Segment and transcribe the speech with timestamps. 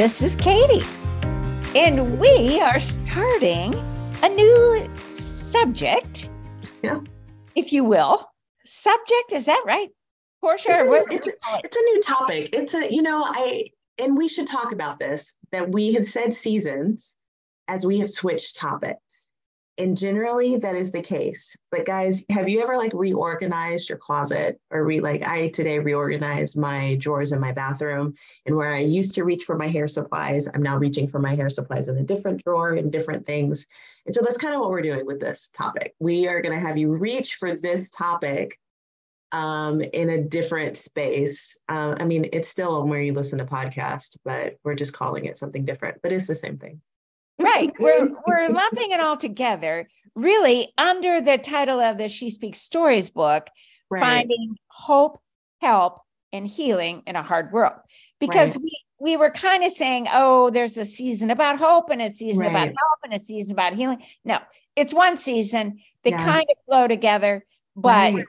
[0.00, 0.82] this is Katie.
[1.78, 3.74] And we are starting
[4.22, 6.30] a new subject,
[6.82, 7.00] Yeah.
[7.54, 8.26] if you will.
[8.64, 9.90] Subject, is that right?
[10.40, 11.32] Portia, It's a, new, it's, a,
[11.64, 12.48] it's a new topic.
[12.54, 16.32] It's a, you know, I, and we should talk about this that we have said
[16.32, 17.18] seasons
[17.68, 19.19] as we have switched topics.
[19.80, 21.56] And generally that is the case.
[21.70, 26.58] But guys, have you ever like reorganized your closet or re like I today reorganized
[26.58, 28.12] my drawers in my bathroom
[28.44, 31.34] and where I used to reach for my hair supplies, I'm now reaching for my
[31.34, 33.66] hair supplies in a different drawer and different things.
[34.04, 35.94] And so that's kind of what we're doing with this topic.
[35.98, 38.58] We are going to have you reach for this topic
[39.32, 41.58] um, in a different space.
[41.70, 45.38] Uh, I mean, it's still where you listen to podcast, but we're just calling it
[45.38, 46.02] something different.
[46.02, 46.82] But it's the same thing.
[47.40, 47.70] Right.
[47.78, 53.10] We're, we're lumping it all together, really under the title of the She Speaks Stories
[53.10, 53.48] book,
[53.90, 54.00] Right.
[54.00, 55.20] Finding Hope,
[55.60, 56.00] Help,
[56.32, 57.74] and Healing in a Hard World.
[58.20, 58.62] Because Right.
[58.64, 62.46] we, we were kind of saying, oh, there's a season about hope and a season
[62.46, 64.02] about help and a season about healing.
[64.24, 64.38] No,
[64.76, 65.80] it's one season.
[66.04, 66.24] They Yeah.
[66.24, 68.24] kind of flow together, but Right.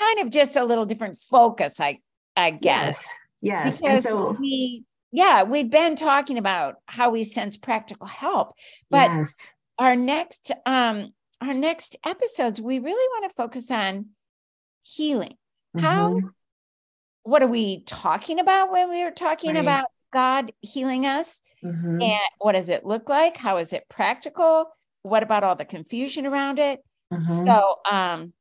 [0.00, 2.00] kind of just a little different focus, I
[2.36, 3.08] I guess.
[3.40, 3.60] Yes.
[3.64, 3.80] Yes.
[3.82, 8.56] And Because so, we yeah, we've been talking about how we sense practical help,
[8.90, 9.36] but yes.
[9.78, 14.06] our next um our next episodes we really want to focus on
[14.82, 15.36] healing.
[15.78, 16.30] How Mhm.
[17.22, 19.60] what are we talking about when we were talking Right.
[19.60, 21.40] about God healing us?
[21.62, 22.02] Mhm.
[22.02, 23.36] And what does it look like?
[23.36, 24.66] How is it practical?
[25.02, 26.84] What about all the confusion around it?
[27.12, 27.24] Mhm.
[27.46, 28.32] So, um,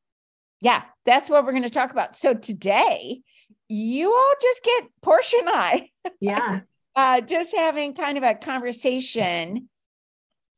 [0.60, 2.16] yeah, that's what we're going to talk about.
[2.16, 3.22] So today,
[3.70, 6.62] you all just get Portia and I yeah.
[6.96, 9.70] uh, just having kind of a conversation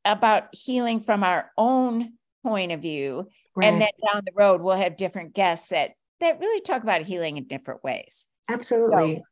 [0.04, 2.12] about healing from our own
[2.44, 3.66] point of view, Right.
[3.68, 7.36] and then down the road we'll have different guests that that really talk about healing
[7.38, 8.26] in different ways.
[8.48, 9.22] Absolutely.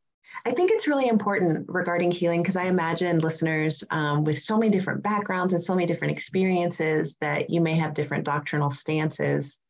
[0.47, 4.71] I think it's really important regarding healing because I imagine listeners um, with so many
[4.71, 9.61] different backgrounds and so many different experiences that you may have different doctrinal stances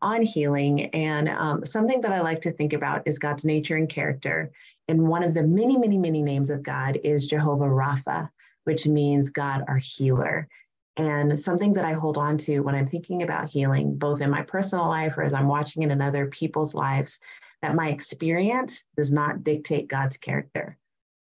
[0.00, 0.86] on healing.
[0.86, 4.50] And um, something that I like to think about is God's nature and character.
[4.88, 8.30] And one of the many, many, many names of God is Jehovah Rapha,
[8.64, 10.48] which means God our healer.
[10.96, 14.42] And something that I hold on to when I'm thinking about healing, both in my
[14.42, 17.20] personal life or as I'm watching it in other people's lives,
[17.62, 20.76] that my experience does not dictate God's character.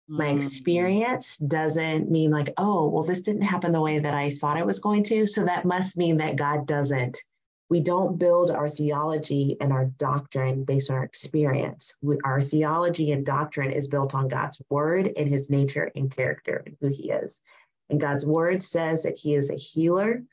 [0.07, 0.35] My Mm.
[0.35, 4.65] experience doesn't mean like, oh, well, this didn't happen the way that I thought it
[4.65, 5.27] was going to.
[5.27, 7.21] So that must mean that God doesn't.
[7.69, 11.93] We don't build our theology and our doctrine based on our experience.
[12.01, 16.63] We, our theology and doctrine is built on God's word and his nature and character
[16.65, 17.41] and who he is.
[17.89, 20.23] And God's word says that he is a healer.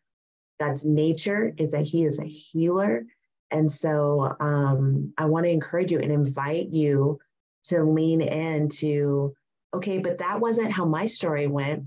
[0.61, 3.05] God's nature is that he is a healer.
[3.51, 7.19] And so um, I want to encourage you and invite you
[7.65, 9.35] to lean into,
[9.73, 11.85] okay, but that wasn't how my story went.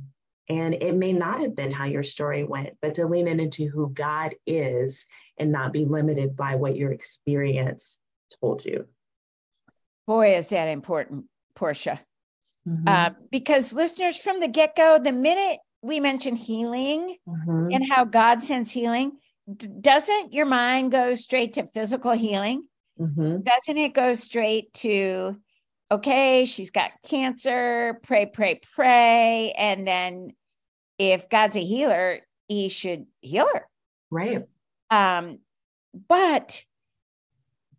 [0.49, 3.67] And it may not have been how your story went, but to lean in into
[3.67, 5.05] who God is
[5.37, 7.99] and not be limited by what your experience
[8.39, 8.87] told you.
[10.05, 11.99] Boy, is that important, Portia.
[12.65, 17.73] Mhm, Uh, because listeners from the get go, the minute we mention healing mhm.
[17.73, 19.19] and how God sends healing,
[19.53, 22.67] d- doesn't your mind go straight to physical healing?
[22.99, 23.43] Mhm.
[23.43, 25.37] Doesn't it go straight to,
[25.91, 29.53] okay, she's got cancer, pray, pray, pray.
[29.57, 30.31] And then
[30.97, 33.67] if God's a healer, he should heal her.
[34.09, 34.43] Right.
[34.89, 35.39] Um,
[36.07, 36.63] but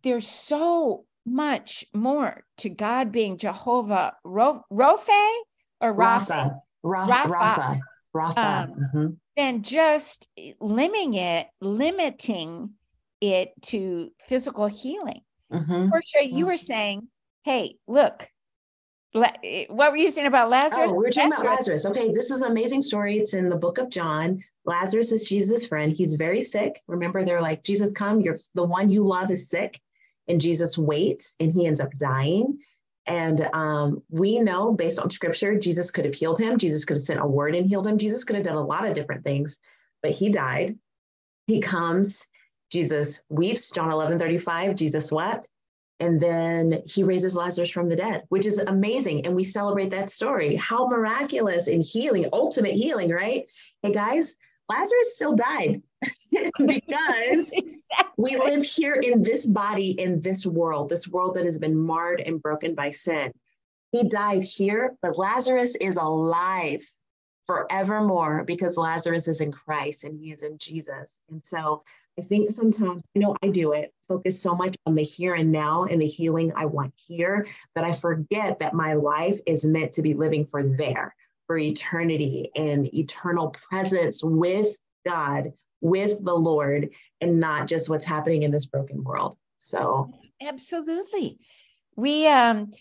[0.03, 5.11] there's so much more to God being Jehovah Ro- Rophe
[5.81, 7.27] or Rapha Rapha.
[7.27, 7.79] Rapha.
[8.15, 8.63] Rapha.
[8.63, 9.17] Um, Mhm.
[9.35, 10.27] than just
[10.59, 12.71] limiting it, limiting
[13.21, 15.21] it to physical healing.
[15.51, 15.89] Mhm.
[15.89, 16.47] Portia, you Mm.
[16.47, 17.07] were saying,
[17.49, 18.29] hey, look,
[19.15, 20.91] eh, what were you saying about Lazarus?
[20.91, 21.83] Oh, we were talking about Lazarus.
[21.83, 23.17] Okay, this is an amazing story.
[23.17, 24.43] It's in the book of John.
[24.65, 25.91] Lazarus is Jesus' friend.
[25.91, 26.79] He's very sick.
[26.85, 28.21] Remember, they're like, Jesus, come.
[28.21, 29.81] You're the one you love is sick.
[30.27, 32.59] And Jesus waits and he ends up dying.
[33.07, 36.59] And um, we know based on scripture, Jesus could have healed him.
[36.59, 37.97] Jesus could have sent a word and healed him.
[37.97, 39.57] Jesus could have done a lot of different things,
[40.03, 40.77] but he died.
[41.47, 42.27] He comes.
[42.71, 43.71] Jesus weeps.
[43.71, 45.49] John 11 35, Jesus wept.
[45.99, 49.25] And then he raises Lazarus from the dead, which is amazing.
[49.25, 50.55] And we celebrate that story.
[50.55, 53.49] How miraculous in healing, ultimate healing, right?
[53.81, 54.35] Hey guys,
[54.69, 55.81] Lazarus still died
[56.65, 57.59] because
[58.17, 62.21] we live here in this body, in this world, this world that has been marred
[62.21, 63.33] and broken by sin.
[63.91, 66.83] He died here, but Lazarus is alive
[67.47, 71.19] forevermore because Lazarus is in Christ and he is in Jesus.
[71.31, 71.83] And so
[72.19, 75.53] I think sometimes, you know, I do it, focus so much on the here and
[75.53, 79.93] now and the healing I want here that I forget that my life is meant
[79.93, 81.15] to be living for there,
[81.47, 84.75] for eternity and eternal presence with
[85.05, 86.89] God, with the Lord,
[87.21, 89.37] and not just what's happening in this broken world.
[89.59, 90.11] So,
[90.41, 91.39] absolutely.
[91.95, 92.71] We, um,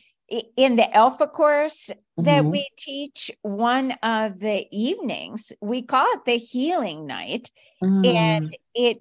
[0.56, 2.50] in the alpha course that mm-hmm.
[2.50, 7.50] we teach one of the evenings we call it the healing night
[7.82, 8.06] mm.
[8.06, 8.99] and it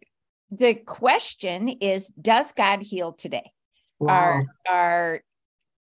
[0.51, 3.51] the question is does god heal today
[3.99, 4.13] wow.
[4.13, 5.21] are are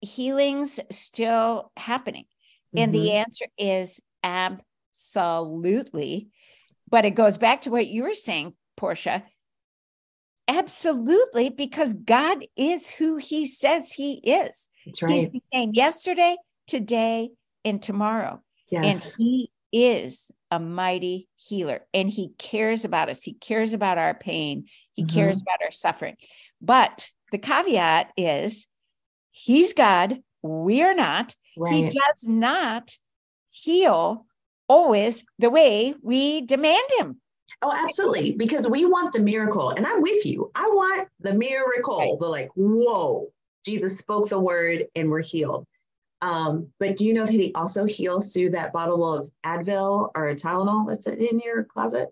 [0.01, 2.85] healings still happening mm-hmm.
[2.85, 3.17] and the mm-hmm.
[3.17, 6.29] answer is absolutely
[6.89, 9.23] but it goes back to what you were saying portia
[10.49, 14.69] absolutely because god is who he says he is
[15.03, 15.11] right.
[15.11, 16.37] he's the same yesterday
[16.67, 17.29] today
[17.65, 18.85] and tomorrow yes.
[18.85, 23.23] and he is a mighty healer and he cares about us.
[23.23, 24.67] He cares about our pain.
[24.95, 25.15] He mm-hmm.
[25.15, 26.17] cares about our suffering.
[26.61, 28.67] But the caveat is
[29.31, 31.35] he's God, we are not.
[31.57, 31.75] Right.
[31.75, 32.97] He does not
[33.51, 34.27] heal
[34.69, 37.21] always the way we demand him.
[37.63, 38.33] Oh, absolutely.
[38.33, 39.71] Because we want the miracle.
[39.71, 40.51] And I'm with you.
[40.55, 42.19] I want the miracle, right.
[42.19, 43.29] the like, whoa,
[43.65, 45.67] Jesus spoke the word and we're healed.
[46.23, 50.35] Um, but do you know that he also heals through that bottle of Advil or
[50.35, 52.09] Tylenol that's in your closet?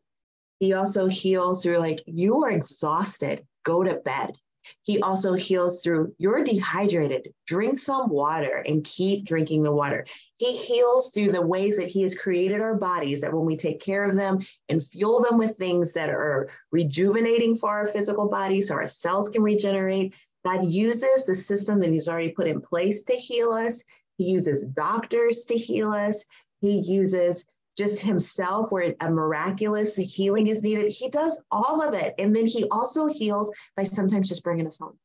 [0.60, 4.34] He also heals through like you are exhausted, go to bed.
[4.82, 10.06] He also heals through you're dehydrated, drink some water and keep drinking the water.
[10.38, 13.80] He heals through the ways that he has created our bodies that when we take
[13.80, 18.62] care of them and fuel them with things that are rejuvenating for our physical body
[18.62, 23.02] so our cells can regenerate, God uses the system that He's already put in place
[23.04, 23.84] to heal us.
[24.18, 26.24] He uses doctors to heal us.
[26.60, 27.46] He uses
[27.76, 30.92] just Himself where a miraculous healing is needed.
[30.92, 32.14] He does all of it.
[32.18, 34.98] And then He also heals by sometimes just bringing us home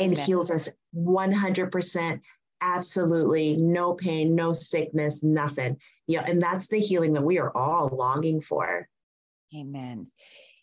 [0.00, 0.26] and Amen.
[0.26, 2.20] heals us 100%.
[2.62, 5.78] Absolutely no pain, no sickness, nothing.
[6.06, 8.86] Yeah, and that's the healing that we are all longing for.
[9.54, 10.08] Amen.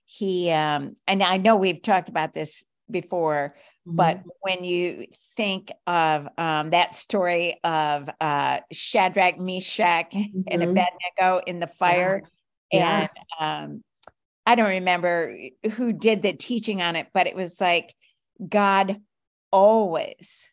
[0.06, 3.56] He um and I know we've talked about this before
[3.90, 4.30] but mm-hmm.
[4.42, 5.06] when you
[5.38, 10.42] think of um, that story of uh, Shadrach, Meshach, mm-hmm.
[10.48, 12.22] and Abednego in the fire,
[12.70, 12.80] yeah.
[12.80, 13.08] Yeah.
[13.40, 13.84] and um,
[14.46, 15.34] I don't remember
[15.72, 17.96] who did the teaching on it, but it was like
[18.46, 19.00] God
[19.54, 20.46] always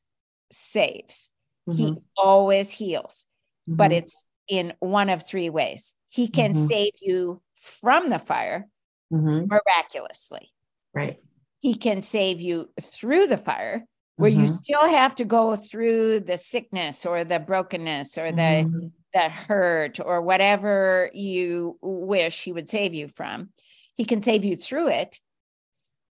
[0.52, 1.28] saves,
[1.68, 1.76] mm-hmm.
[1.76, 3.26] He always heals,
[3.66, 3.98] but mm-hmm.
[3.98, 5.92] it's in one of three ways.
[6.08, 6.66] He can mm-hmm.
[6.66, 8.68] save you from the fire
[9.12, 9.46] mm-hmm.
[9.48, 10.52] miraculously.
[10.94, 11.18] Right
[11.64, 14.44] he can save you through the fire where mm-hmm.
[14.44, 18.88] you still have to go through the sickness or the brokenness or the mm-hmm.
[19.14, 23.48] the hurt or whatever you wish he would save you from.
[23.94, 25.18] He can save you through it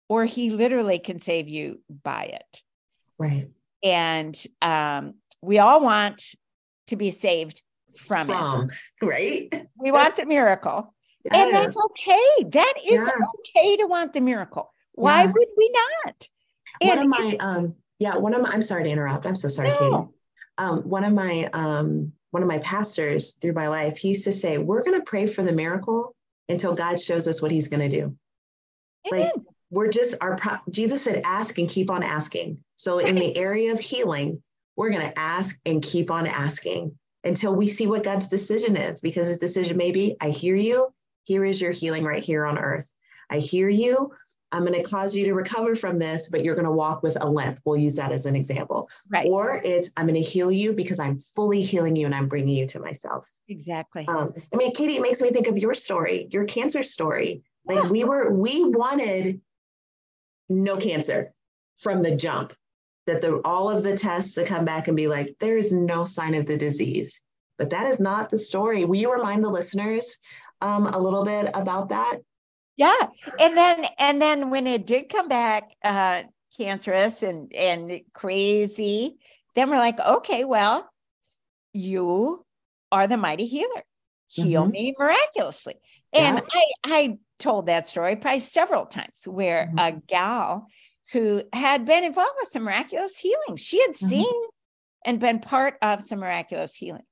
[0.07, 2.63] or he literally can save you by it.
[3.17, 3.49] Right.
[3.83, 6.35] And um, we all want
[6.89, 7.63] to be saved
[7.97, 9.67] from Some, it right?
[9.79, 10.93] We want the miracle.
[11.33, 12.45] And that's okay.
[12.51, 13.57] That is yeah.
[13.57, 15.33] okay to want the miracle why yeah.
[15.33, 15.75] would we
[16.05, 16.29] not?
[16.81, 19.27] And one of my um yeah, one of my I'm sorry to interrupt.
[19.27, 19.77] I'm so sorry, no.
[19.77, 20.15] Katie.
[20.59, 24.33] Um, one of my um one of my pastors through my life, he used to
[24.33, 26.15] say, We're gonna pray for the miracle
[26.49, 28.17] until God shows us what he's gonna do.
[29.07, 29.23] Amen.
[29.23, 29.33] Like
[29.71, 30.37] we're just our
[30.71, 32.59] Jesus said, ask and keep on asking.
[32.77, 33.09] So right.
[33.09, 34.43] in the area of healing,
[34.77, 39.29] we're gonna ask and keep on asking until we see what God's decision is, because
[39.29, 40.93] his decision may be, I hear you,
[41.25, 42.91] here is your healing right here on earth.
[43.31, 44.13] I hear you.
[44.51, 47.17] I'm going to cause you to recover from this, but you're going to walk with
[47.21, 47.61] a limp.
[47.65, 48.89] We'll use that as an example.
[49.11, 49.27] Right.
[49.27, 52.57] Or it's I'm going to heal you because I'm fully healing you and I'm bringing
[52.57, 53.31] you to myself.
[53.49, 54.07] Exactly.
[54.09, 57.43] Um, I mean, Katie, it makes me think of your story, your cancer story.
[57.67, 57.89] Like yeah.
[57.91, 59.41] we were, we wanted
[60.49, 61.35] no cancer
[61.77, 62.55] from the jump.
[63.07, 66.05] That the all of the tests to come back and be like, there is no
[66.05, 67.23] sign of the disease.
[67.57, 68.85] But that is not the story.
[68.85, 70.19] Will you remind the listeners
[70.61, 72.19] um, a little bit about that?
[72.79, 73.09] Yeah
[73.39, 76.23] and then and then when it did come back uh
[76.57, 79.19] cancerous and and crazy
[79.55, 80.89] then we're like okay well
[81.75, 82.45] you
[82.91, 83.83] are the mighty healer
[84.29, 84.73] heal mm-hmm.
[84.73, 85.75] me miraculously
[86.13, 86.45] and yeah.
[86.55, 89.79] i i told that story probably several times where mm-hmm.
[89.79, 90.67] a gal
[91.13, 94.09] who had been involved with some miraculous healings she had mm-hmm.
[94.09, 94.43] seen
[95.05, 97.03] and been part of some miraculous healing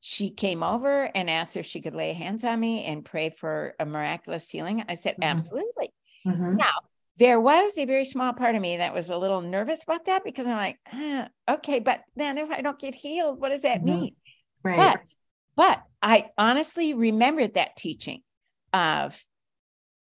[0.00, 3.74] she came over and asked if she could lay hands on me and pray for
[3.78, 4.84] a miraculous healing.
[4.88, 5.24] I said, mm-hmm.
[5.24, 5.92] absolutely.
[6.26, 6.56] Mm-hmm.
[6.56, 6.72] Now,
[7.18, 10.24] there was a very small part of me that was a little nervous about that
[10.24, 13.78] because I'm like, ah, okay, but then if I don't get healed, what does that
[13.78, 14.00] mm-hmm.
[14.00, 14.16] mean?
[14.64, 14.76] Right.
[14.76, 15.00] But,
[15.54, 18.22] but I honestly remembered that teaching
[18.72, 19.22] of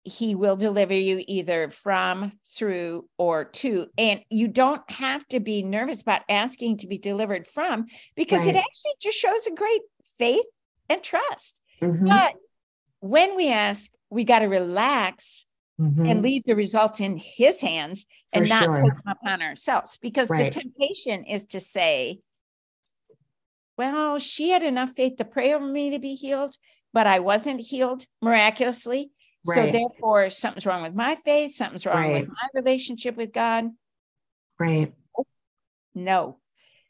[0.05, 3.87] he will deliver you either from, through, or to.
[3.97, 8.55] And you don't have to be nervous about asking to be delivered from because right.
[8.55, 9.81] it actually just shows a great
[10.19, 10.45] faith
[10.89, 11.59] and trust.
[11.81, 12.09] Mm-hmm.
[12.09, 12.35] But
[13.01, 15.47] when we ask, we got to relax
[15.81, 16.07] mm-hmm.
[16.07, 18.83] and leave the results in his hands and not sure.
[18.83, 20.53] put them upon ourselves because right.
[20.53, 22.19] the temptation is to say,
[23.77, 26.57] well, she had enough faith to pray over me to be healed,
[26.93, 29.11] but I wasn't healed miraculously.
[29.47, 29.73] Right.
[29.73, 32.21] So therefore, something's wrong with my faith, something's wrong right.
[32.23, 33.71] with my relationship with God.
[34.59, 34.93] Right.
[35.95, 36.39] No,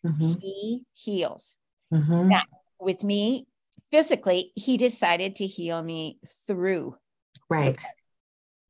[0.05, 0.33] mm-hmm.
[0.41, 1.59] he heals.
[1.93, 2.29] Mm-hmm.
[2.29, 2.43] Now,
[2.81, 3.47] with me
[3.91, 6.97] physically, he decided to heal me through.
[7.49, 7.81] Right.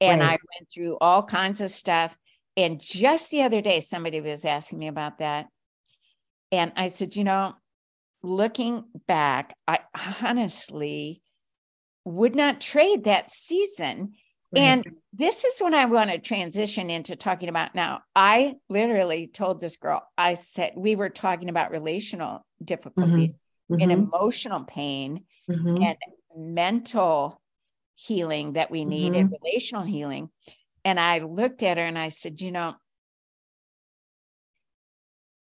[0.01, 0.29] And right.
[0.29, 2.17] I went through all kinds of stuff.
[2.57, 5.47] And just the other day, somebody was asking me about that.
[6.53, 7.55] And I said, you know,
[8.23, 9.81] looking back, I
[10.23, 11.23] honestly
[12.05, 14.13] would not trade that season.
[14.53, 14.61] Right.
[14.61, 18.03] And this is when I want to transition into talking about now.
[18.15, 23.81] I literally told this girl, I said, we were talking about relational difficulty mm-hmm.
[23.81, 24.15] and mm-hmm.
[24.15, 25.83] emotional pain mm-hmm.
[25.83, 25.97] and
[26.37, 27.41] mental
[27.97, 29.45] healing that we need and mm-hmm.
[29.45, 30.31] relational healing.
[30.85, 32.75] And I looked at her and I said, you know,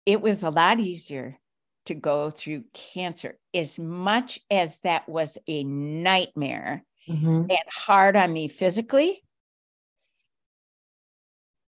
[0.07, 1.39] it was a lot easier
[1.87, 3.39] to go through cancer.
[3.55, 7.43] As much as that was a nightmare mm-hmm.
[7.49, 9.23] and hard on me physically,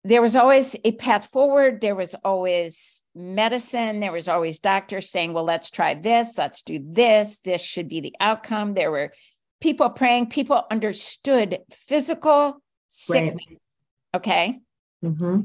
[0.03, 1.81] there was always a path forward.
[1.81, 3.99] There was always medicine.
[3.99, 7.39] There was always doctors saying, well, let's try this, let's do this.
[7.39, 8.73] This should be the outcome.
[8.73, 9.11] There were
[9.59, 13.35] people praying, people understood physical sickness.
[13.49, 13.57] Right.
[14.15, 14.59] Okay.
[15.03, 15.41] Mm-hmm.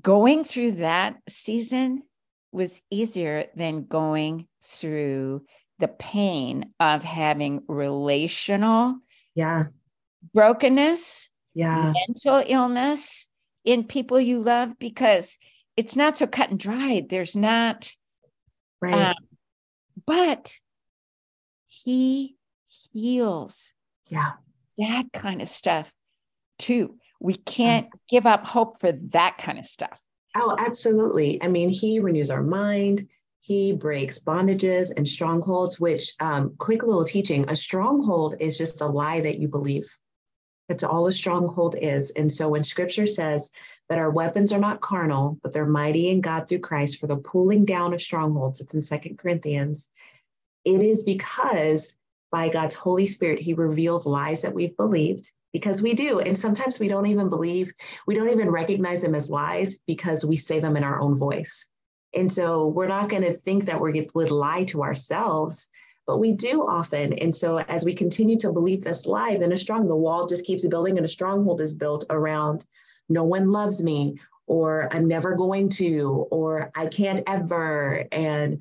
[0.00, 2.02] Going through that season
[2.54, 5.44] was easier than going through
[5.80, 8.96] the pain of having relational
[9.34, 9.64] yeah.
[10.32, 11.92] brokenness yeah.
[12.08, 13.26] mental illness
[13.64, 15.36] in people you love because
[15.76, 17.08] it's not so cut and dried.
[17.08, 17.92] There's not
[18.80, 18.92] right.
[19.08, 19.14] um,
[20.06, 20.52] but
[21.66, 22.36] he
[22.92, 23.72] heals
[24.08, 24.32] yeah.
[24.78, 25.92] that kind of stuff
[26.58, 26.98] too.
[27.20, 29.98] We can't give up hope for that kind of stuff
[30.34, 31.40] Oh, absolutely.
[31.42, 33.08] I mean, he renews our mind.
[33.40, 38.86] He breaks bondages and strongholds, which, um, quick little teaching a stronghold is just a
[38.86, 39.86] lie that you believe.
[40.68, 42.10] That's all a stronghold is.
[42.10, 43.50] And so when scripture says
[43.88, 47.16] that our weapons are not carnal, but they're mighty in God through Christ for the
[47.16, 49.88] pulling down of strongholds, it's in Second Corinthians,
[50.64, 51.96] it is because
[52.32, 56.18] by God's Holy Spirit, He reveals lies that we've believed because we do.
[56.18, 57.72] And sometimes we don't even believe,
[58.08, 61.68] we don't even recognize them as lies because we say them in our own voice.
[62.12, 65.68] And so we're not going to think that we would lie to ourselves,
[66.08, 67.12] but we do often.
[67.14, 70.44] And so as we continue to believe this lie, then a strong, the wall just
[70.44, 72.64] keeps building and a stronghold is built around
[73.08, 78.04] no one loves me or I'm never going to, or I can't ever.
[78.10, 78.60] And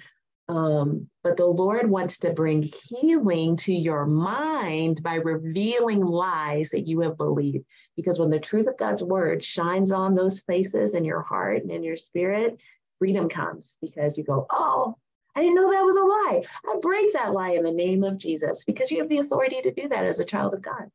[0.50, 6.86] um, but the Lord wants to bring healing to your mind by revealing lies that
[6.86, 7.66] you have believed.
[7.96, 11.72] Because when the truth of God's word shines on those places in your heart and
[11.72, 12.62] in your spirit,
[13.00, 14.96] freedom comes because you go, Oh,
[15.36, 16.44] I didn't know that was a lie.
[16.66, 19.72] I break that lie in the name of Jesus because you have the authority to
[19.72, 20.92] do that as a child of God.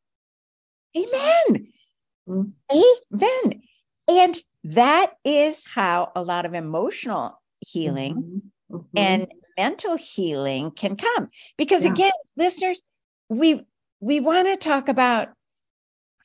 [0.96, 1.72] Amen.
[2.28, 2.82] Mm-hmm.
[3.12, 3.62] Amen.
[4.06, 8.38] And that is how a lot of emotional healing mm-hmm
[8.70, 8.98] mm-hmm.
[8.98, 11.28] and mental healing can come.
[11.56, 11.92] Because yeah.
[11.92, 12.82] again, listeners,
[13.28, 13.62] we
[14.00, 15.28] we want to talk about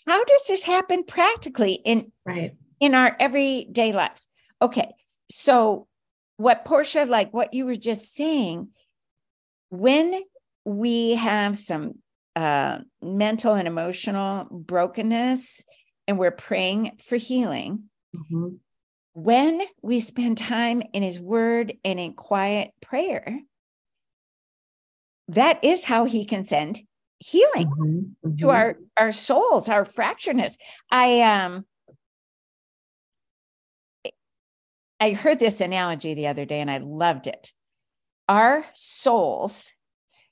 [0.07, 4.27] how does this happen practically in right in our everyday lives.
[4.61, 4.91] Okay,
[5.29, 5.87] so
[6.37, 8.69] what Portia, like what you were just saying,
[9.69, 10.21] when
[10.65, 11.95] we have some
[12.35, 15.63] uh, mental and emotional brokenness
[16.07, 17.83] and we're praying for healing,
[18.15, 18.55] mm-hmm
[19.13, 23.39] when we spend time in his word and in quiet prayer,
[25.29, 26.81] that is how he can send
[27.19, 28.35] healing mm-hmm, mm-hmm.
[28.37, 30.55] to our our souls, our fracturedness.
[30.91, 31.65] I um
[34.99, 37.51] I heard this analogy the other day and I loved it.
[38.29, 39.69] Our souls,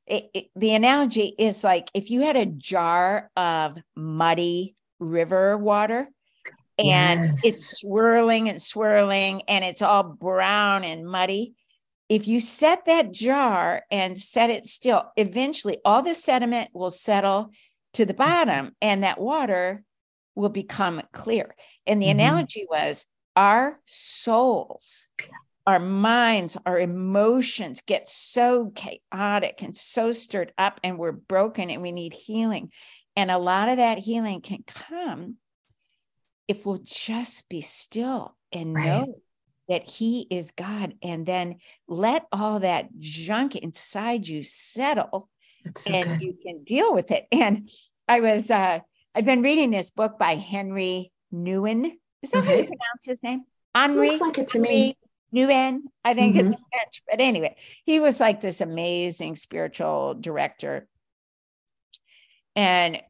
[0.07, 6.07] it, it, the analogy is like if you had a jar of muddy river water
[6.77, 7.45] and yes.
[7.45, 11.53] it's swirling and swirling and it's all brown and muddy.
[12.09, 17.51] If you set that jar and set it still, eventually all the sediment will settle
[17.93, 18.23] to the mm-hmm.
[18.23, 19.83] bottom and that water
[20.35, 21.55] will become clear.
[21.85, 22.19] And the mm-hmm.
[22.19, 25.07] analogy was our souls,
[25.65, 31.81] our minds, our emotions get so chaotic and so stirred up, and we're broken and
[31.81, 32.71] we need healing.
[33.15, 35.37] And a lot of that healing can come
[36.51, 38.85] if we'll just be still and right.
[38.85, 39.15] know
[39.69, 45.29] that He is God, and then let all that junk inside you settle,
[45.77, 46.21] so and good.
[46.21, 47.25] you can deal with it.
[47.31, 47.69] And
[48.05, 48.79] I was, uh,
[49.15, 51.91] I've been reading this book by Henry Nouwen.
[52.21, 52.47] Is that okay.
[52.47, 53.43] how you pronounce his name?
[53.73, 54.09] Henri.
[54.09, 54.97] Looks like it to Henry
[55.33, 55.45] me.
[55.47, 55.79] Nouwen.
[56.03, 56.47] I think mm-hmm.
[56.47, 57.55] it's French, but anyway,
[57.85, 60.87] he was like this amazing spiritual director,
[62.57, 63.01] and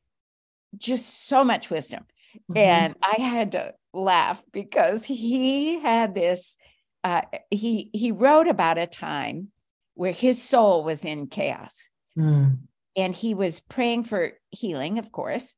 [0.78, 2.06] just so much wisdom.
[2.50, 2.58] Mm-hmm.
[2.58, 6.56] And I had to laugh because he had this
[7.04, 9.48] uh, he he wrote about a time
[9.96, 12.58] where his soul was in chaos mm.
[12.96, 15.56] and he was praying for healing of course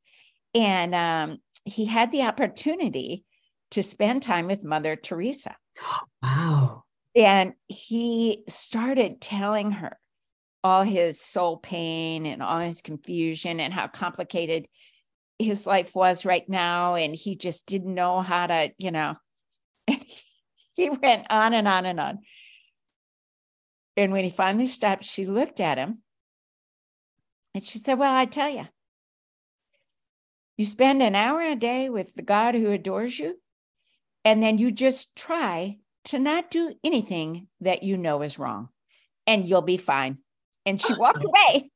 [0.55, 3.25] and um, he had the opportunity
[3.71, 5.55] to spend time with mother teresa
[6.23, 6.83] wow
[7.15, 9.97] and he started telling her
[10.63, 14.67] all his soul pain and all his confusion and how complicated
[15.39, 19.15] his life was right now and he just didn't know how to you know
[20.73, 22.19] he went on and on and on.
[23.95, 25.99] And when he finally stopped she looked at him
[27.53, 28.67] and she said well i tell you
[30.57, 33.37] you spend an hour a day with the god who adores you
[34.25, 38.69] and then you just try to not do anything that you know is wrong
[39.27, 40.17] and you'll be fine.
[40.65, 41.71] And she walked away.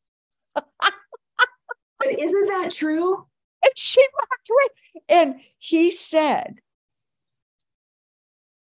[0.55, 3.25] But isn't that true
[3.67, 5.03] and she walked away.
[5.09, 6.55] And he said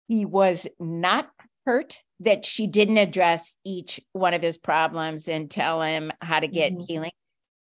[0.09, 1.31] he was not
[1.67, 6.49] hurt that she didn't address each one of his problems and tell him how to
[6.49, 6.85] get mm-hmm.
[6.89, 7.11] healing.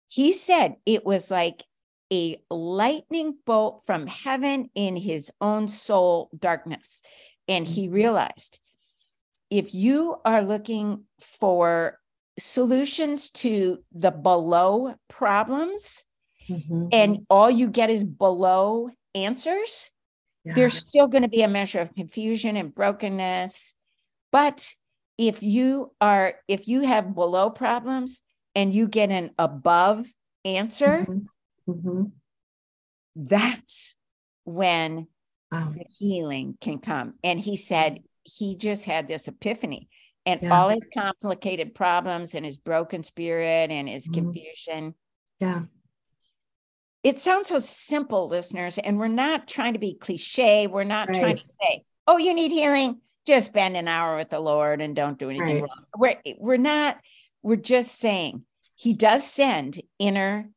[0.08, 1.64] He said it was like
[2.12, 7.02] a lightning bolt from heaven in his own soul darkness.
[7.48, 7.94] And he mm-hmm.
[7.94, 8.60] realized
[9.50, 11.98] if you are looking for
[12.38, 16.04] solutions to the below problems,
[16.48, 16.88] mm-hmm.
[16.92, 19.90] and all you get is below answers,
[20.44, 20.54] yeah.
[20.54, 23.74] there's still going to be a measure of confusion and brokenness.
[24.32, 24.74] But
[25.18, 28.20] if you are, if you have below problems
[28.54, 30.06] and you get an above
[30.44, 31.70] answer, mm-hmm.
[31.70, 32.04] Mm-hmm.
[33.16, 33.94] that's
[34.44, 35.06] when
[35.50, 35.72] wow.
[35.74, 37.14] the healing can come.
[37.22, 39.88] And he said he just had this epiphany
[40.26, 40.58] and yeah.
[40.58, 44.24] all his complicated problems and his broken spirit and his mm-hmm.
[44.24, 44.94] confusion.
[45.40, 45.62] Yeah
[47.04, 50.66] it sounds so simple, listeners, and we're not trying to be cliche.
[50.66, 51.20] We're not right.
[51.20, 54.96] trying to say, "Oh, you need healing, just spend an hour with the Lord and
[54.96, 55.62] don't do anything right.
[55.62, 56.98] wrong." We're we're not.
[57.42, 60.48] We're just saying He does send inner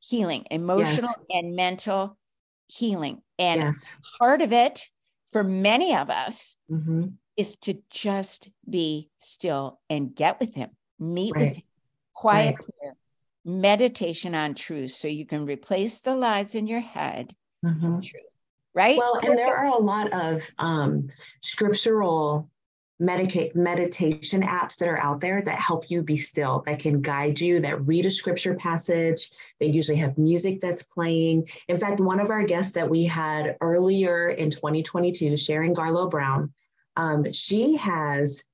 [0.00, 1.20] healing, emotional yes.
[1.30, 2.18] and mental
[2.68, 3.96] healing, and yes.
[4.18, 4.90] part of it
[5.32, 7.06] for many of us mm-hmm.
[7.38, 10.68] is to just be still and get with Him,
[11.00, 11.48] meet right.
[11.48, 11.64] with Him,
[12.12, 12.96] quiet prayer
[13.46, 18.00] meditation on truth so you can replace the lies in your head mm-hmm.
[18.00, 18.24] truth
[18.76, 18.98] right?
[18.98, 21.08] Well and there are a lot of um,
[21.40, 22.48] scriptural
[23.00, 27.40] medica- meditation apps that are out there that help you be still that can guide
[27.40, 29.30] you that read a scripture passage.
[29.58, 31.48] They usually have music that's playing.
[31.68, 36.52] In fact one of our guests that we had earlier in 2022 sharon garlough brown
[36.96, 38.44] um, she has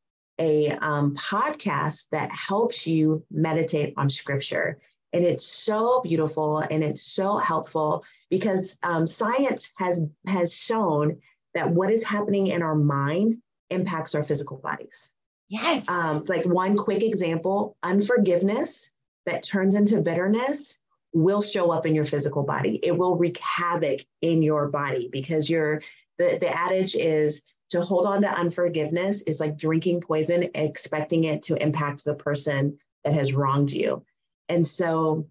[0.43, 4.79] a um, podcast that helps you meditate on scripture.
[5.13, 11.19] And it's so beautiful and it's so helpful because um, science has has shown
[11.55, 13.37] that what is happening in our mind
[13.71, 15.15] impacts our physical bodies.
[15.49, 15.89] Yes.
[15.89, 18.93] Um, like one quick example, unforgiveness
[19.27, 20.79] that turns into bitterness
[21.13, 22.81] will show up in your physical body.
[22.83, 25.83] It will wreak havoc in your body because you're
[26.23, 31.43] the, the adage is to hold on to unforgiveness is like drinking poison, expecting it
[31.43, 34.05] to impact the person that has wronged you.
[34.49, 35.27] And so,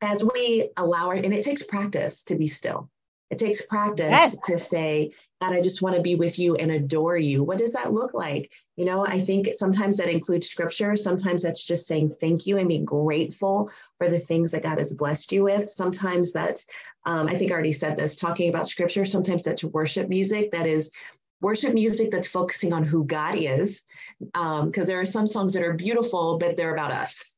[0.00, 2.90] as we allow our, and it takes practice to be still.
[3.32, 4.40] It takes practice yes.
[4.42, 7.42] to say, God, I just want to be with you and adore you.
[7.42, 8.52] What does that look like?
[8.76, 10.96] You know, I think sometimes that includes scripture.
[10.96, 14.92] Sometimes that's just saying thank you and being grateful for the things that God has
[14.92, 15.70] blessed you with.
[15.70, 16.66] Sometimes that's,
[17.06, 19.06] um, I think I already said this, talking about scripture.
[19.06, 20.90] Sometimes that's worship music that is
[21.40, 23.82] worship music that's focusing on who God is,
[24.18, 27.31] because um, there are some songs that are beautiful, but they're about us.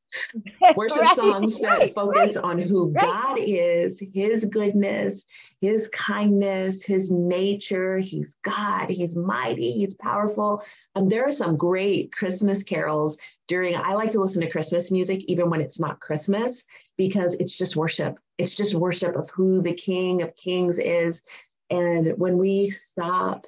[0.75, 5.25] Worship right, songs that right, focus right, on who God is, His goodness,
[5.61, 7.97] His kindness, His nature.
[7.97, 10.63] He's God, He's mighty, He's powerful.
[10.95, 15.23] And there are some great Christmas carols during, I like to listen to Christmas music
[15.25, 16.65] even when it's not Christmas
[16.97, 18.17] because it's just worship.
[18.37, 21.21] It's just worship of who the King of Kings is.
[21.69, 23.45] And when we stop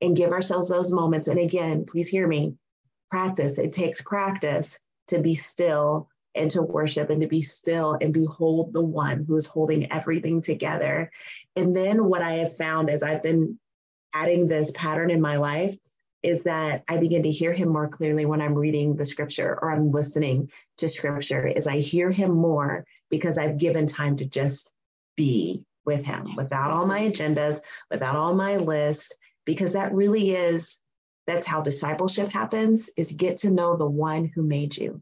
[0.00, 1.28] and give ourselves those moments.
[1.28, 2.54] And again, please hear me
[3.10, 3.58] practice.
[3.58, 4.78] It takes practice
[5.08, 9.36] to be still and to worship and to be still and behold the one who
[9.36, 11.10] is holding everything together.
[11.56, 13.58] And then what I have found as I've been
[14.14, 15.74] adding this pattern in my life
[16.22, 19.70] is that I begin to hear him more clearly when I'm reading the scripture or
[19.70, 24.72] I'm listening to scripture is I hear him more because I've given time to just
[25.16, 30.80] be with him without all my agendas, without all my list, because that really is
[31.28, 35.00] that's how discipleship happens is get to know the one who made you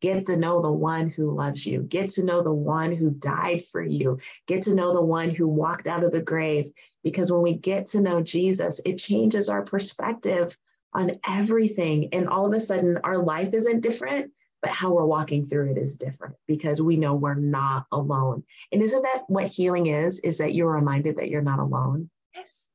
[0.00, 1.82] Get to know the one who loves you.
[1.82, 4.18] Get to know the one who died for you.
[4.46, 6.68] Get to know the one who walked out of the grave.
[7.02, 10.56] Because when we get to know Jesus, it changes our perspective
[10.92, 12.10] on everything.
[12.12, 15.78] And all of a sudden, our life isn't different, but how we're walking through it
[15.78, 18.44] is different because we know we're not alone.
[18.72, 20.20] And isn't that what healing is?
[20.20, 22.10] Is that you're reminded that you're not alone?
[22.34, 22.68] Yes.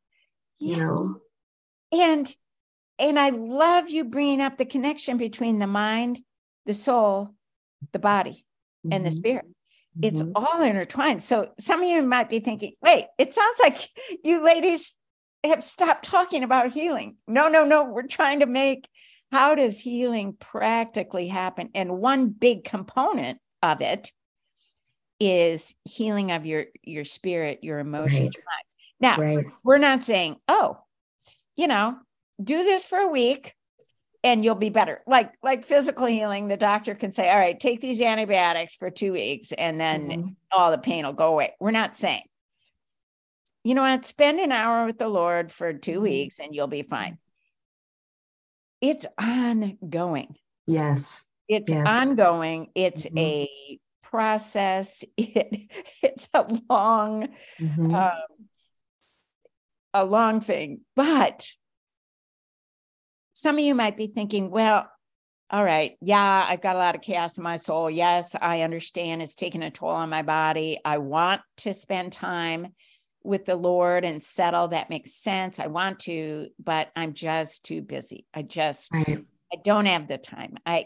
[0.57, 0.79] You yes.
[0.79, 1.21] know?
[1.93, 2.35] And
[3.01, 6.21] and I love you bringing up the connection between the mind
[6.65, 7.33] the soul,
[7.91, 8.45] the body,
[8.85, 8.93] mm-hmm.
[8.93, 9.17] and the mm-hmm.
[9.17, 9.45] spirit.
[9.45, 10.03] Mm-hmm.
[10.03, 11.23] It's all intertwined.
[11.23, 13.77] So some of you might be thinking, wait, it sounds like
[14.23, 14.95] you ladies
[15.43, 17.17] have stopped talking about healing.
[17.27, 17.83] No, no, no.
[17.83, 18.87] We're trying to make
[19.31, 21.69] how does healing practically happen?
[21.73, 24.11] And one big component of it
[25.19, 28.35] is healing of your your spirit, your emotions.
[28.35, 28.65] Right.
[28.99, 29.45] Now, right.
[29.63, 30.77] we're not saying, oh,
[31.55, 31.97] you know,
[32.43, 33.55] do this for a week
[34.23, 37.81] and you'll be better like like physical healing the doctor can say all right take
[37.81, 40.29] these antibiotics for two weeks and then mm-hmm.
[40.51, 42.23] all the pain will go away we're not saying
[43.63, 46.01] you know what spend an hour with the lord for 2 mm-hmm.
[46.01, 47.17] weeks and you'll be fine
[48.79, 50.35] it's ongoing
[50.67, 51.85] yes it's yes.
[51.87, 53.17] ongoing it's mm-hmm.
[53.17, 55.71] a process it,
[56.03, 57.95] it's a long mm-hmm.
[57.95, 58.11] um,
[59.93, 61.47] a long thing but
[63.41, 64.87] some of you might be thinking, well,
[65.49, 67.89] all right, yeah, I've got a lot of chaos in my soul.
[67.89, 70.77] Yes, I understand it's taking a toll on my body.
[70.85, 72.67] I want to spend time
[73.23, 74.67] with the Lord and settle.
[74.67, 75.59] That makes sense.
[75.59, 78.27] I want to, but I'm just too busy.
[78.31, 79.25] I just, right.
[79.51, 80.57] I don't have the time.
[80.63, 80.85] I,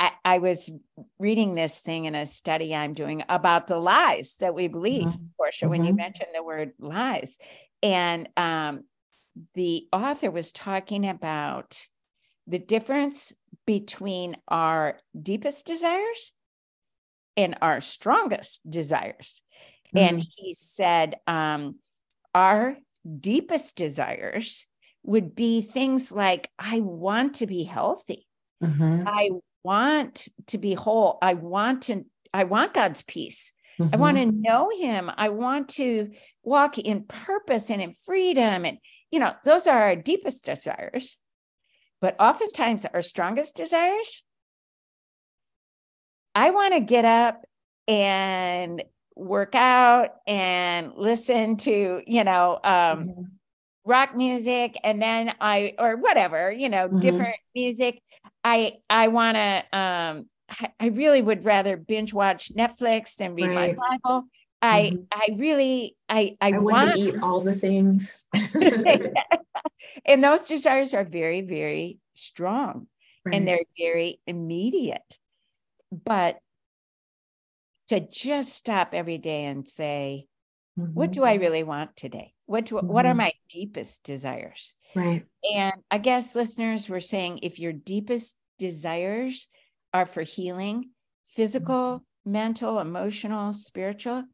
[0.00, 0.70] I, I, was
[1.18, 5.26] reading this thing in a study I'm doing about the lies that we believe, mm-hmm.
[5.36, 5.88] Portia, when mm-hmm.
[5.88, 7.38] you mentioned the word lies.
[7.82, 8.84] And um,
[9.54, 11.86] the author was talking about
[12.46, 13.32] the difference
[13.66, 16.32] between our deepest desires
[17.36, 19.42] and our strongest desires.
[19.94, 19.98] Mm-hmm.
[19.98, 21.76] And he said, um,
[22.34, 22.76] our
[23.20, 24.66] deepest desires
[25.02, 28.26] would be things like, I want to be healthy.
[28.62, 29.04] Mm-hmm.
[29.06, 29.30] I
[29.62, 31.18] want to be whole.
[31.22, 33.52] I want to, I want God's peace.
[33.78, 33.94] Mm-hmm.
[33.94, 35.10] I want to know him.
[35.16, 36.10] I want to
[36.42, 38.64] walk in purpose and in freedom.
[38.64, 38.78] And,
[39.10, 41.18] you know, those are our deepest desires.
[42.00, 44.24] But oftentimes, our strongest desires,
[46.34, 47.44] I want to get up
[47.88, 48.82] and
[49.16, 53.22] work out and listen to, you know, um, mm-hmm.
[53.84, 56.98] rock music and then I, or whatever, you know, mm-hmm.
[56.98, 58.02] different music.
[58.42, 60.26] I, I want to, um,
[60.78, 63.76] I really would rather binge watch Netflix than read right.
[63.76, 64.24] my Bible.
[64.60, 65.02] I mm-hmm.
[65.12, 68.26] I really I I, I want, want, to eat all the things.
[70.04, 72.86] and those desires are very very strong
[73.24, 73.34] right.
[73.34, 75.18] and they're very immediate.
[75.92, 76.38] But
[77.88, 80.26] to just stop every day and say,
[80.78, 80.92] mm-hmm.
[80.92, 82.32] what do I really want today?
[82.46, 82.86] What do, mm-hmm.
[82.86, 83.18] what are mm-hmm.
[83.18, 84.74] my deepest desires?
[84.94, 85.24] Right.
[85.54, 89.48] And I guess listeners were saying if your deepest desires
[89.94, 90.90] are for healing,
[91.28, 92.32] physical, mm-hmm.
[92.32, 94.24] mental, emotional, spiritual,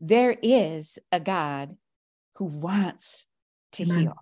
[0.00, 1.76] there is a God
[2.36, 3.26] who wants
[3.72, 4.00] to Amen.
[4.00, 4.14] heal.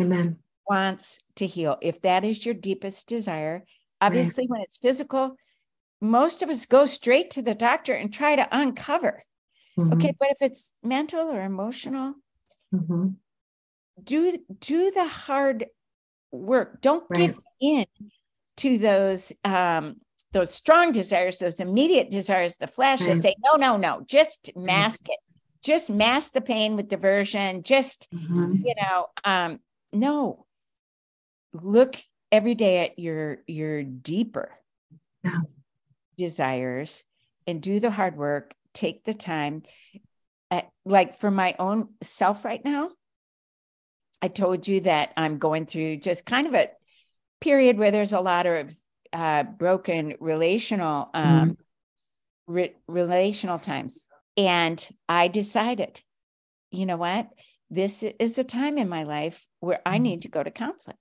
[0.00, 0.38] Amen.
[0.68, 1.76] Wants to heal.
[1.82, 3.64] If that is your deepest desire,
[4.00, 4.50] obviously, right.
[4.50, 5.36] when it's physical,
[6.00, 9.22] most of us go straight to the doctor and try to uncover.
[9.78, 9.92] Mm-hmm.
[9.94, 12.14] Okay, but if it's mental or emotional,
[12.74, 13.08] mm-hmm.
[14.02, 15.66] do do the hard
[16.30, 16.80] work.
[16.80, 17.28] Don't right.
[17.28, 17.86] give in
[18.58, 19.96] to those um,
[20.32, 23.06] those strong desires, those immediate desires, the flesh mm.
[23.06, 24.64] that say, no, no, no, just mm-hmm.
[24.64, 25.18] mask it.
[25.62, 27.62] Just mask the pain with diversion.
[27.62, 28.54] Just, mm-hmm.
[28.64, 29.60] you know, um,
[29.92, 30.46] no.
[31.52, 31.96] Look
[32.32, 34.50] every day at your your deeper
[35.22, 35.40] yeah.
[36.16, 37.04] desires
[37.46, 38.54] and do the hard work.
[38.72, 39.62] Take the time.
[40.50, 42.90] Uh, like for my own self right now,
[44.20, 46.70] I told you that I'm going through just kind of a
[47.40, 48.74] period where there's a lot of
[49.12, 51.56] uh, broken relational um, mm
[52.48, 56.02] re- relational times, and I decided,
[56.70, 57.28] you know what,
[57.70, 60.02] this is a time in my life where I mm-hmm.
[60.02, 60.96] need to go to counseling.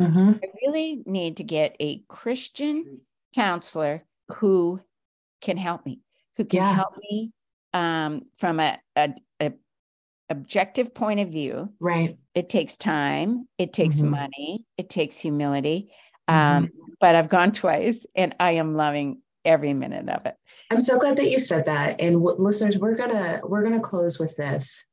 [0.00, 0.32] Mm-hmm.
[0.42, 3.00] I really need to get a Christian
[3.34, 4.04] counselor
[4.36, 4.80] who
[5.40, 6.00] can help me,
[6.36, 6.74] who can Yeah.
[6.74, 7.32] help me
[7.72, 9.52] um, from a, a, a
[10.28, 11.72] objective point of view.
[11.78, 12.16] Right.
[12.34, 14.10] It takes time, it takes Mhm.
[14.10, 15.92] money, it takes humility.
[16.28, 16.64] Mm-hmm.
[16.64, 20.36] Um, but I've gone twice and I am loving every minute of it.
[20.70, 22.00] I'm so glad that you said that.
[22.00, 24.84] And w- listeners, we're gonna we're gonna close with this.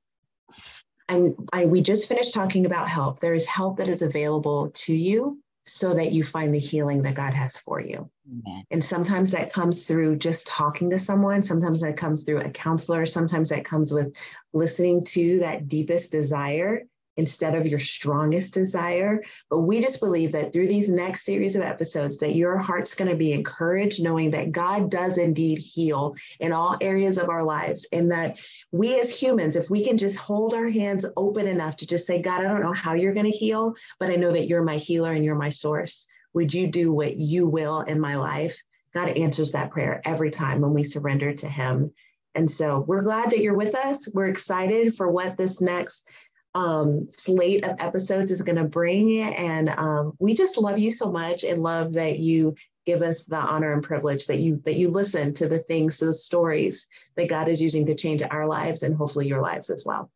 [1.09, 3.19] And I we just finished talking about help.
[3.19, 7.15] There is help that is available to you so that you find the healing that
[7.15, 8.09] God has for you.
[8.29, 8.63] Amen.
[8.69, 11.41] And sometimes that comes through just talking to someone.
[11.41, 13.05] Sometimes that comes through a counselor.
[13.05, 14.13] Sometimes that comes with
[14.51, 16.83] listening to that deepest desire
[17.17, 19.21] instead of your strongest desire.
[19.49, 23.09] But we just believe that through these next series of episodes, that your heart's going
[23.09, 27.87] to be encouraged, knowing that God does indeed heal in all areas of our lives.
[27.91, 28.39] And that
[28.71, 32.21] we as humans, if we can just hold our hands open enough to just say,
[32.21, 34.77] God, I don't know how you're going to heal, but I know that you're my
[34.77, 36.07] healer and you're my source.
[36.33, 38.61] Would you do what you will in my life?
[38.93, 41.91] God answers that prayer every time when we surrender to Him.
[42.35, 44.07] And so we're glad that you're with us.
[44.13, 46.09] We're excited for what this next
[46.55, 49.21] um, slate of episodes is going to bring.
[49.21, 53.37] And um, we just love you so much and love that you give us the
[53.37, 57.29] honor and privilege that you that you listen to the things, to the stories that
[57.29, 60.11] God is using to change our lives and hopefully your lives as well.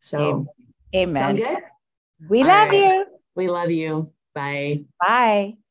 [0.00, 0.46] So,
[0.94, 1.12] Amen.
[1.12, 1.58] sound good?
[2.28, 2.76] We All love right.
[2.76, 3.06] you.
[3.34, 4.12] We love you.
[4.34, 4.84] Bye.
[5.00, 5.56] Bye.